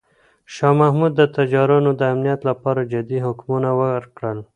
شاه 0.53 0.73
محمود 0.81 1.11
د 1.17 1.21
تجارانو 1.37 1.89
د 1.99 2.01
امنیت 2.13 2.41
لپاره 2.49 2.81
جدي 2.91 3.19
حکمونه 3.25 3.69
ورکړل. 3.81 4.39